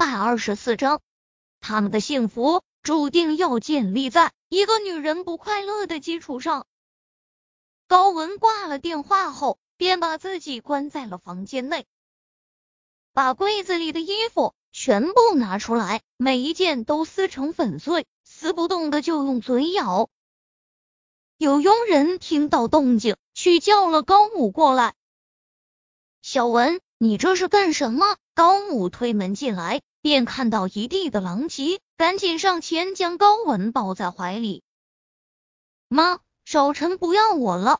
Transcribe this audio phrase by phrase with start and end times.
[0.00, 1.02] 百二十四章，
[1.60, 6.66] 他们的幸福注定要建立在一个女人不快乐的基础上。
[7.86, 11.84] 高文挂了电话后，便把自己关在了房间内，
[13.12, 20.08] 把柜子里的衣服全部拿出来，每一件都撕成粉碎，撕不动的就用嘴咬。
[21.36, 24.94] 有佣人听到动静，去叫了高母过来。
[26.22, 28.16] 小文，你这是干什么？
[28.32, 34.62] 高母推门进来，便看到一地的狼藉，赶紧上前将高文抱在怀里。
[35.88, 36.20] 妈。
[36.46, 37.78] 少晨不要我了，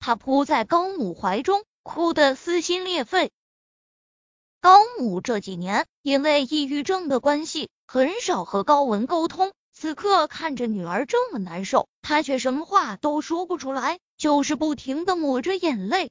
[0.00, 3.30] 他扑在高母怀中，哭得撕心裂肺。
[4.60, 9.54] 高母这几年因为抑郁症的关系，很少和高文沟通。
[9.72, 16.10] 此刻看着女儿这么难受，他却什么话都说不出来，就是不停的抹着眼泪。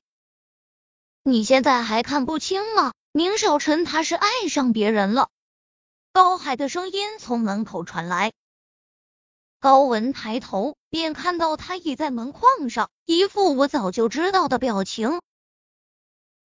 [1.22, 2.94] 你现在还看不清吗？
[3.12, 5.30] 宁少晨他是爱上别人了。
[6.13, 8.34] 高海的声音从门口传来。
[9.59, 15.22] 高文抬头，便看到他倚在门框上，一副我早就知道的表情。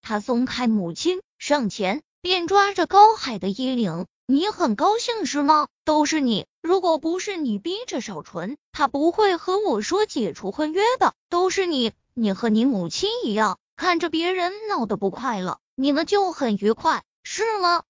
[0.00, 5.68] 他松开母亲，上前便抓着高海的衣领：“你很高兴是吗？
[5.84, 11.12] 都是你，如果不是你逼着少纯，他不会和我说解除婚约的。
[11.28, 17.84] 都是你，你和你母亲一样，看着别人闹得不快乐，你们就很愉快，是吗？”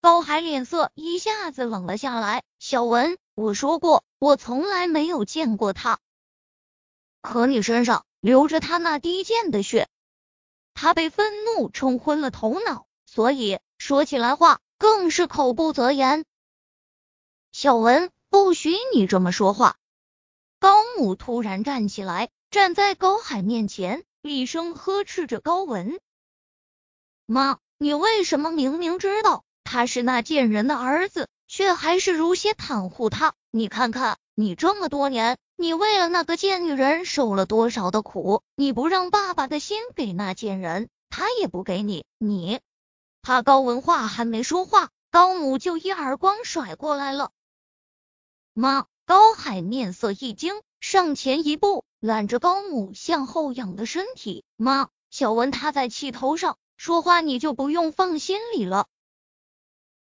[0.00, 2.42] 高海脸色一下子冷了下来。
[2.58, 4.04] 小文，我说过。
[4.20, 5.98] 我从来没有见过他，
[7.20, 9.86] 可你身上流着他那低贱的血，
[10.72, 16.24] 他被愤怒冲昏了头脑，所以说起来话更是口不择言。
[17.52, 19.76] 小文，不许你这么说话！
[20.58, 26.00] 高母突然站起来，站在高海面前，厉声呵斥着高文
[27.26, 38.42] ：“妈，你为什么明明知道他是那贱人的儿子，却还是如血袒护他？”你看看，你这么多年，你为了那个贱女人受了多少的苦？
[38.56, 42.04] 你不让爸爸的心给那贱人，他也不给你。
[42.18, 42.60] 你
[43.22, 47.30] 他高文化还没说话，高母就一耳光甩过来了。
[48.52, 54.44] 妈，高海面色一惊，上前一步揽着高母向后仰的身体。
[54.56, 58.86] 妈，小文他在气头上，说话你就不用放心里了。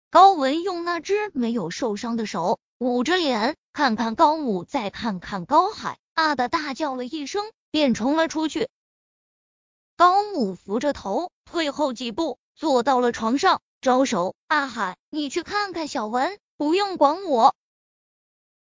[0.10, 2.60] 高文用那只没有受伤的手。
[2.80, 8.70] 捂着脸，看看高母，再看看高海，啊的大叫了一声，便冲了出去。
[9.96, 17.56] 高母扶着头，退后几步，坐到了床上，招手：“阿海，你去看看小文，不用管我。”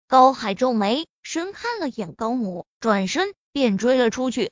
[0.08, 4.52] 高海皱眉，深看了眼高母，转身便追了出去。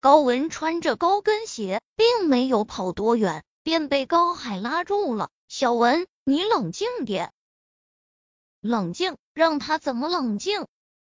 [0.00, 5.28] 高文穿着高跟鞋，并没有跑多远，便被高海拉住了。
[5.48, 7.32] 小文，你冷静点。
[8.60, 10.66] 冷静，让他怎么冷静？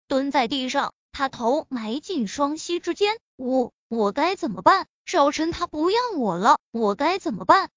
[0.09, 3.17] 蹲在地上，他头埋进双膝之间。
[3.37, 4.85] 我我该怎么办？
[5.05, 7.69] 少晨他不要我了，我该怎么办？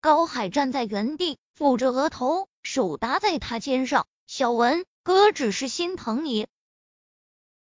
[0.00, 4.06] 高海站在原地，抚着额头，手搭在他肩上。
[4.26, 6.46] 小文，哥只是心疼你。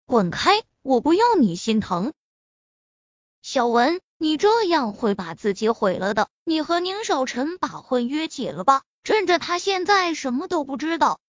[0.06, 0.62] 滚开！
[0.84, 2.14] 我不要你心疼。
[3.48, 6.30] 小文，你这样会把自己毁了的。
[6.46, 11.20] 你和宁少晨把婚约解了吧，趁着他现在什么都不知道。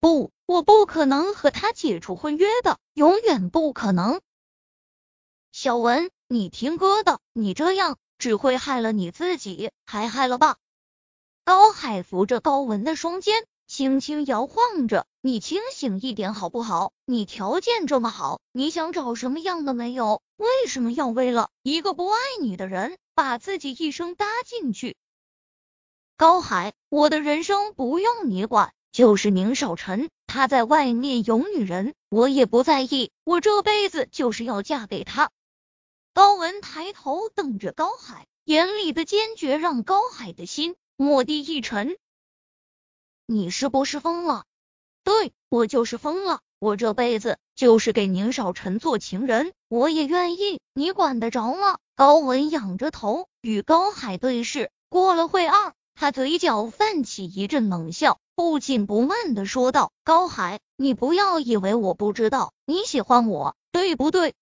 [0.00, 4.22] 不，我不可能和他解除婚约的，永远不可能。
[5.52, 10.56] 小文，你听哥的，你这样只会害了你自己，还害了爸。
[11.44, 16.92] 高海扶着高文的双肩，轻轻摇晃着，你清醒一点好不好？
[17.06, 20.22] 你条件这么好，你想找什么样的没有？
[20.36, 24.96] 为什么要为了一个不爱你的人，把自己一生搭进去？
[26.16, 28.72] 高海，我的人生不用你管。
[28.92, 33.10] 就是宁少臣，他在外面有女人，我也不在意。
[33.24, 35.30] 我这辈子就是要嫁给他。
[36.12, 41.96] 高文抬头瞪着高海，眼里的坚决让高海的心蓦地一沉。
[43.26, 44.44] 你是不是疯了？
[45.02, 46.40] 对我就是疯了。
[46.58, 50.60] 我这辈子就是给宁少臣做情人，我也愿意。
[50.74, 51.78] 你管得着吗？
[51.96, 58.18] 高文仰着头与高海对视，过了会儿，他嘴角泛起一阵冷笑。
[58.34, 64.34] 不紧不慢的说道：“高海，你不要以为我不知道你喜欢我，对不对？